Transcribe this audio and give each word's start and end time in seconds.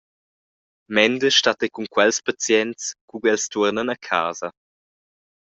Mender 0.95 1.31
stat 1.37 1.59
ei 1.65 1.71
cun 1.75 1.87
quels 1.93 2.17
pazients, 2.27 2.83
cu 3.09 3.15
els 3.33 3.43
tuornan 3.51 3.93
a 3.95 3.99
casa. 4.09 4.49